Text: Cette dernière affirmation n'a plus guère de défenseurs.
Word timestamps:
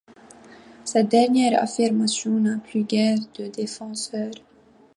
Cette 0.83 1.09
dernière 1.09 1.61
affirmation 1.61 2.39
n'a 2.39 2.57
plus 2.57 2.85
guère 2.85 3.19
de 3.35 3.45
défenseurs. 3.49 4.31